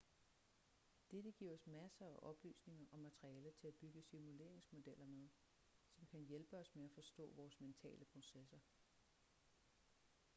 dette 1.11 1.31
giver 1.31 1.53
os 1.53 1.67
masser 1.67 2.05
af 2.05 2.15
oplysninger 2.21 2.85
og 2.91 2.99
materialer 2.99 3.51
til 3.51 3.67
at 3.67 3.73
bygge 3.73 4.03
simuleringsmodeller 4.03 5.05
med 5.05 5.29
som 5.89 6.05
kan 6.11 6.21
hjælpe 6.25 6.57
os 6.57 6.75
med 6.75 6.85
at 6.85 6.91
forstå 6.91 7.33
vores 7.35 7.59
mentale 7.61 8.05
processer 8.05 8.59